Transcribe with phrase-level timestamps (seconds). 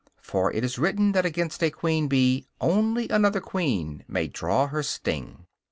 [0.23, 4.81] For it is written that against a queen bee only another queen may draw her
[4.81, 5.45] sting.